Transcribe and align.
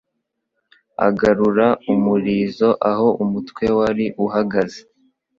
agarura 1.07 1.65
umurizo 1.91 2.69
aho 2.91 3.07
umutwe 3.23 3.65
wari 3.77 4.05
uhagaze 4.25 4.81